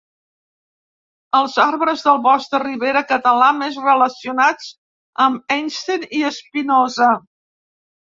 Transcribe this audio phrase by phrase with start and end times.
[1.39, 4.73] Els arbres de bosc de ribera català més relacionats
[5.29, 7.17] amb Einstein i Espinosa.